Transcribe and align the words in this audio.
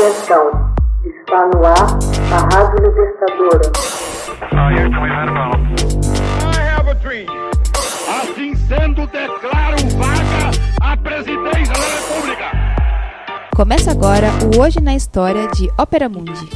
Atenção, 0.00 0.48
está 1.04 1.44
no 1.48 1.60
ar 1.62 1.98
a 2.32 2.38
Rádio 2.54 2.88
Libertadora. 2.88 3.68
Assim 8.08 8.54
sendo, 8.54 9.06
declaro 9.08 9.76
vaga 9.98 10.52
a 10.80 10.96
presidência 10.96 11.74
da 11.74 11.84
República. 11.98 12.46
Começa 13.54 13.90
agora 13.90 14.28
o 14.56 14.60
Hoje 14.62 14.80
na 14.80 14.96
História 14.96 15.46
de 15.48 15.68
Ópera 15.78 16.08
Mundi. 16.08 16.48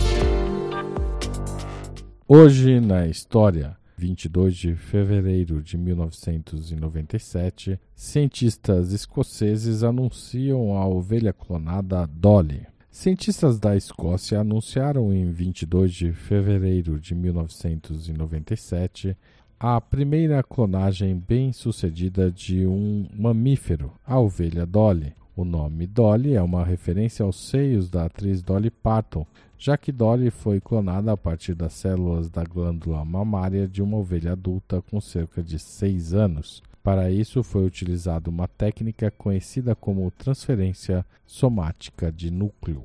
Hoje 2.27 2.81
na 2.81 3.07
História. 3.07 3.77
22 3.99 4.57
de 4.57 4.75
fevereiro 4.75 5.63
de 5.63 5.77
1997, 5.77 7.79
cientistas 7.95 8.93
escoceses 8.93 9.85
anunciam 9.85 10.79
a 10.79 10.87
ovelha 10.87 11.35
clonada 11.35 12.07
Dolly. 12.07 12.73
Cientistas 12.95 13.59
da 13.59 13.77
Escócia 13.77 14.39
anunciaram 14.39 15.13
em 15.13 15.33
22 15.33 15.93
de 15.93 16.13
fevereiro 16.13 17.01
de 17.01 17.13
1997 17.13 19.17
a 19.59 19.81
primeira 19.81 20.41
clonagem 20.45 21.19
bem-sucedida 21.19 22.31
de 22.31 22.65
um 22.65 23.09
mamífero, 23.13 23.91
a 24.07 24.21
ovelha 24.21 24.65
Dolly. 24.65 25.13
O 25.37 25.45
nome 25.45 25.89
Dolly 25.89 26.35
é 26.35 26.41
uma 26.41 26.65
referência 26.65 27.25
aos 27.25 27.49
seios 27.49 27.91
da 27.91 28.05
atriz 28.05 28.43
Dolly 28.43 28.71
Parton, 28.71 29.27
já 29.59 29.77
que 29.77 29.91
Dolly 29.91 30.31
foi 30.31 30.61
clonada 30.61 31.11
a 31.11 31.17
partir 31.17 31.57
das 31.57 31.73
células 31.73 32.31
da 32.31 32.45
glândula 32.45 33.05
mamária 33.05 33.67
de 33.67 33.83
uma 33.83 33.97
ovelha 33.97 34.35
adulta 34.35 34.81
com 34.81 35.01
cerca 35.01 35.43
de 35.43 35.59
6 35.59 36.15
anos. 36.15 36.63
Para 36.85 37.11
isso 37.11 37.43
foi 37.43 37.65
utilizada 37.65 38.29
uma 38.29 38.47
técnica 38.47 39.11
conhecida 39.11 39.75
como 39.75 40.11
transferência 40.11 41.03
somática 41.27 42.13
de 42.13 42.31
núcleo. 42.31 42.85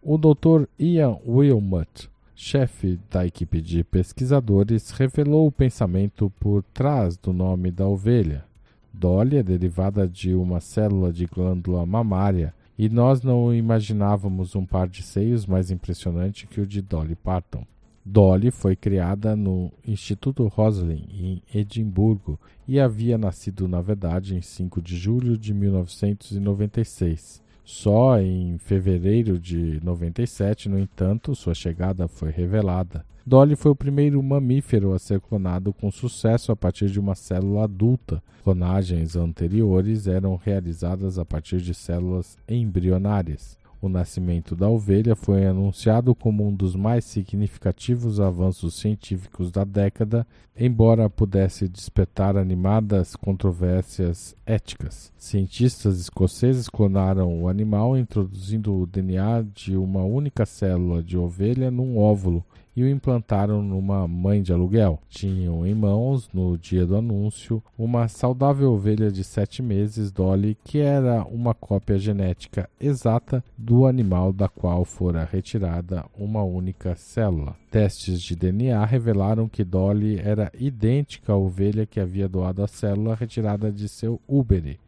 O 0.00 0.16
Dr. 0.16 0.68
Ian 0.78 1.18
Wilmot, 1.26 2.08
chefe 2.36 2.96
da 3.10 3.26
equipe 3.26 3.60
de 3.60 3.82
pesquisadores, 3.82 4.92
revelou 4.92 5.48
o 5.48 5.52
pensamento 5.52 6.32
por 6.38 6.62
trás 6.72 7.16
do 7.16 7.32
nome 7.32 7.72
da 7.72 7.88
ovelha. 7.88 8.44
Dolly 8.92 9.38
é 9.38 9.42
derivada 9.42 10.06
de 10.06 10.32
uma 10.32 10.60
célula 10.60 11.12
de 11.12 11.26
glândula 11.26 11.84
mamária 11.84 12.54
e 12.78 12.88
nós 12.88 13.20
não 13.20 13.52
imaginávamos 13.52 14.54
um 14.54 14.64
par 14.64 14.86
de 14.86 15.02
seios 15.02 15.44
mais 15.44 15.72
impressionante 15.72 16.46
que 16.46 16.60
o 16.60 16.66
de 16.66 16.80
Dolly 16.80 17.16
Parton. 17.16 17.66
Dolly 18.04 18.50
foi 18.50 18.74
criada 18.74 19.36
no 19.36 19.70
Instituto 19.86 20.46
Roslin, 20.46 21.06
em 21.12 21.42
Edimburgo, 21.54 22.40
e 22.66 22.80
havia 22.80 23.18
nascido, 23.18 23.68
na 23.68 23.80
verdade, 23.80 24.34
em 24.34 24.40
5 24.40 24.80
de 24.80 24.96
julho 24.96 25.36
de 25.36 25.52
1996. 25.52 27.42
Só 27.64 28.18
em 28.18 28.58
fevereiro 28.58 29.38
de 29.38 29.78
97, 29.84 30.68
no 30.68 30.78
entanto, 30.78 31.34
sua 31.34 31.54
chegada 31.54 32.08
foi 32.08 32.30
revelada. 32.30 33.04
Dolly 33.24 33.54
foi 33.54 33.70
o 33.70 33.76
primeiro 33.76 34.20
mamífero 34.22 34.92
a 34.92 34.98
ser 34.98 35.20
clonado 35.20 35.72
com 35.72 35.90
sucesso 35.90 36.50
a 36.50 36.56
partir 36.56 36.90
de 36.90 36.98
uma 36.98 37.14
célula 37.14 37.64
adulta. 37.64 38.22
Clonagens 38.42 39.14
anteriores 39.14 40.06
eram 40.06 40.34
realizadas 40.34 41.18
a 41.18 41.24
partir 41.24 41.60
de 41.60 41.74
células 41.74 42.38
embrionárias. 42.48 43.59
O 43.82 43.88
nascimento 43.88 44.54
da 44.54 44.68
ovelha 44.68 45.16
foi 45.16 45.46
anunciado 45.46 46.14
como 46.14 46.46
um 46.46 46.54
dos 46.54 46.76
mais 46.76 47.02
significativos 47.04 48.20
avanços 48.20 48.74
científicos 48.74 49.50
da 49.50 49.64
década, 49.64 50.26
embora 50.54 51.08
pudesse 51.08 51.66
despertar 51.66 52.36
animadas 52.36 53.16
controvérsias 53.16 54.36
éticas. 54.44 55.10
Cientistas 55.16 55.98
escoceses 55.98 56.68
clonaram 56.68 57.42
o 57.42 57.48
animal 57.48 57.96
introduzindo 57.96 58.74
o 58.74 58.86
DNA 58.86 59.46
de 59.54 59.74
uma 59.74 60.04
única 60.04 60.44
célula 60.44 61.02
de 61.02 61.16
ovelha 61.16 61.70
num 61.70 61.96
óvulo 61.96 62.44
e 62.76 62.82
o 62.82 62.88
implantaram 62.88 63.62
numa 63.62 64.06
mãe 64.06 64.42
de 64.42 64.52
aluguel. 64.52 65.00
Tinham 65.08 65.66
em 65.66 65.74
mãos, 65.74 66.28
no 66.32 66.56
dia 66.56 66.86
do 66.86 66.96
anúncio, 66.96 67.62
uma 67.78 68.08
saudável 68.08 68.72
ovelha 68.72 69.10
de 69.10 69.24
sete 69.24 69.62
meses, 69.62 70.10
Dolly, 70.10 70.56
que 70.64 70.78
era 70.78 71.24
uma 71.24 71.54
cópia 71.54 71.98
genética 71.98 72.68
exata 72.80 73.44
do 73.56 73.86
animal 73.86 74.32
da 74.32 74.48
qual 74.48 74.84
fora 74.84 75.28
retirada 75.30 76.04
uma 76.18 76.42
única 76.42 76.94
célula. 76.94 77.56
Testes 77.70 78.22
de 78.22 78.34
DNA 78.34 78.84
revelaram 78.84 79.48
que 79.48 79.64
Dolly 79.64 80.18
era 80.18 80.50
idêntica 80.58 81.32
à 81.32 81.36
ovelha 81.36 81.86
que 81.86 82.00
havia 82.00 82.28
doado 82.28 82.62
a 82.62 82.68
célula 82.68 83.14
retirada 83.14 83.70
de 83.70 83.88
seu 83.88 84.20
úbere, 84.26 84.78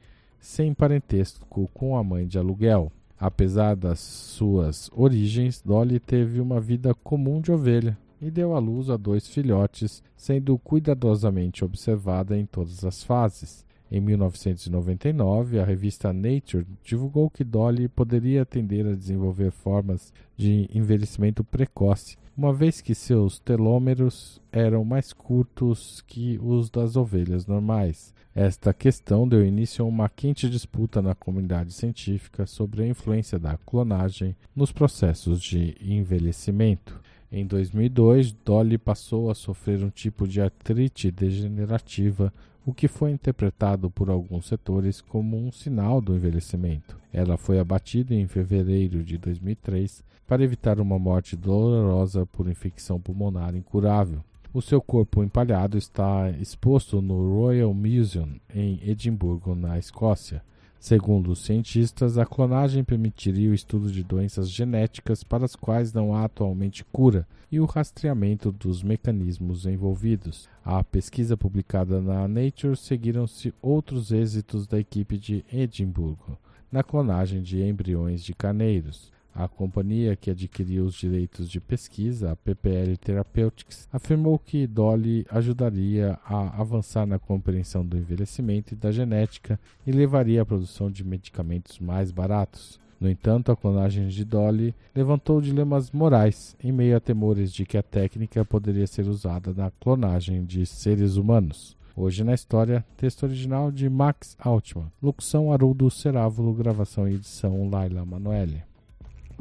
sem 0.41 0.75
parentesco 0.75 1.71
com 1.73 1.97
a 1.97 2.03
mãe 2.03 2.27
de 2.27 2.39
aluguel. 2.39 2.91
Apesar 3.25 3.77
das 3.77 4.01
suas 4.01 4.91
origens, 4.93 5.63
Dolly 5.65 6.01
teve 6.01 6.41
uma 6.41 6.61
vida 6.61 6.93
comum 6.93 7.41
de 7.41 7.53
ovelha 7.53 7.97
e 8.21 8.29
deu 8.33 8.53
à 8.53 8.59
luz 8.59 8.91
a 8.91 8.97
dois 8.97 9.29
filhotes, 9.29 10.03
sendo 10.17 10.59
cuidadosamente 10.59 11.65
observada 11.65 12.37
em 12.37 12.45
todas 12.45 12.85
as 12.85 13.05
fases. 13.05 13.65
Em 13.95 14.01
1999, 14.01 15.61
a 15.61 15.65
revista 15.67 16.15
Nature 16.15 16.67
divulgou 16.83 17.29
que 17.29 17.45
Dolly 17.45 17.89
poderia 17.89 18.47
tender 18.47 18.87
a 18.87 18.95
desenvolver 18.95 19.51
formas 19.51 20.15
de 20.35 20.67
envelhecimento 20.73 21.45
precoce, 21.45 22.17
uma 22.35 22.55
vez 22.55 22.81
que 22.81 22.95
seus 22.95 23.39
telômeros 23.39 24.41
eram 24.51 24.83
mais 24.83 25.13
curtos 25.13 26.03
que 26.07 26.39
os 26.43 26.71
das 26.71 26.97
ovelhas 26.97 27.47
normais. 27.47 28.15
Esta 28.35 28.73
questão 28.73 29.29
deu 29.29 29.45
início 29.45 29.85
a 29.85 29.89
uma 29.89 30.09
quente 30.09 30.49
disputa 30.49 31.03
na 31.03 31.15
comunidade 31.15 31.75
científica 31.75 32.47
sobre 32.47 32.85
a 32.85 32.89
influência 32.89 33.39
da 33.39 33.59
clonagem 33.59 34.35
nos 34.57 34.73
processos 34.73 35.39
de 35.39 35.77
envelhecimento. 35.83 36.99
Em 37.35 37.47
2002, 37.47 38.31
Dolly 38.45 38.77
passou 38.77 39.31
a 39.31 39.35
sofrer 39.35 39.83
um 39.83 39.89
tipo 39.89 40.29
de 40.29 40.43
artrite 40.43 41.11
degenerativa, 41.11 42.31
o 42.67 42.75
que 42.75 42.87
foi 42.87 43.11
interpretado 43.11 43.91
por 43.91 44.11
alguns 44.11 44.47
setores 44.47 45.01
como 45.01 45.39
um 45.39 45.51
sinal 45.51 46.03
do 46.03 46.15
envelhecimento. 46.15 46.95
Ela 47.11 47.39
foi 47.39 47.59
abatida 47.59 48.15
em 48.15 48.27
fevereiro 48.27 49.03
de 49.03 49.17
2003 49.17 50.05
para 50.27 50.45
evitar 50.45 50.79
uma 50.79 50.99
morte 50.99 51.35
dolorosa 51.35 52.27
por 52.27 52.47
infecção 52.51 53.01
pulmonar 53.01 53.57
incurável. 53.57 54.23
O 54.53 54.61
seu 54.61 54.83
corpo 54.83 55.25
empalhado 55.25 55.79
está 55.79 56.29
exposto 56.33 57.01
no 57.01 57.35
Royal 57.35 57.73
Museum 57.73 58.29
em 58.55 58.79
Edimburgo, 58.87 59.55
na 59.55 59.79
Escócia. 59.79 60.43
Segundo 60.83 61.31
os 61.31 61.39
cientistas, 61.39 62.19
a 62.19 62.27
clonagem 62.27 62.83
permitiria 62.83 63.53
o 63.53 63.55
estudo 63.55 63.89
de 63.89 64.03
doenças 64.03 64.51
genéticas 64.51 65.23
para 65.23 65.45
as 65.45 65.55
quais 65.55 65.93
não 65.93 66.13
há 66.13 66.25
atualmente 66.25 66.85
cura 66.87 67.25
e 67.53 67.61
o 67.61 67.67
rastreamento 67.67 68.51
dos 68.51 68.83
mecanismos 68.83 69.65
envolvidos. 69.65 70.49
A 70.65 70.83
pesquisa 70.83 71.37
publicada 71.37 72.01
na 72.01 72.27
Nature 72.27 72.77
seguiram-se 72.77 73.55
outros 73.63 74.11
êxitos 74.11 74.67
da 74.67 74.77
equipe 74.77 75.17
de 75.17 75.45
Edimburgo 75.53 76.37
na 76.71 76.83
clonagem 76.83 77.43
de 77.43 77.63
embriões 77.63 78.25
de 78.25 78.35
carneiros. 78.35 79.13
A 79.35 79.49
companhia 79.49 80.15
que 80.15 80.31
adquiriu 80.31 80.85
os 80.85 80.95
direitos 80.95 81.49
de 81.49 81.59
pesquisa, 81.59 82.33
a 82.33 82.37
PPL 82.37 82.97
Therapeutics, 82.99 83.89
afirmou 83.91 84.39
que 84.39 84.67
Dolly 84.67 85.27
ajudaria 85.31 86.19
a 86.25 86.61
avançar 86.61 87.07
na 87.07 87.19
compreensão 87.19 87.85
do 87.85 87.97
envelhecimento 87.97 88.75
e 88.75 88.77
da 88.77 88.93
genética 88.93 89.59
e 89.87 89.91
levaria 89.91 90.43
à 90.43 90.47
produção 90.47 90.91
de 90.91 91.03
medicamentos 91.03 91.79
mais 91.79 92.11
baratos. 92.11 92.79
No 93.01 93.11
entanto, 93.11 93.51
a 93.51 93.57
clonagem 93.57 94.07
de 94.09 94.25
Dolly 94.25 94.75
levantou 94.95 95.41
dilemas 95.41 95.91
morais 95.91 96.55
em 96.63 96.71
meio 96.71 96.97
a 96.97 97.01
temores 97.01 97.53
de 97.53 97.65
que 97.65 97.77
a 97.77 97.83
técnica 97.83 98.45
poderia 98.45 98.87
ser 98.87 99.09
usada 99.09 99.53
na 99.55 99.71
clonagem 99.71 100.45
de 100.45 100.65
seres 100.67 101.17
humanos. 101.17 101.77
Hoje 101.97 102.23
na 102.23 102.33
história, 102.33 102.85
texto 102.97 103.25
original 103.25 103.73
de 103.73 103.89
Max 103.89 104.37
Altman, 104.39 104.93
locução 105.03 105.53
Haroldo 105.53 105.91
Cerávulo, 105.91 106.55
gravação 106.55 107.09
e 107.09 107.15
edição 107.15 107.69
Laila 107.69 108.05
Manoeli. 108.05 108.63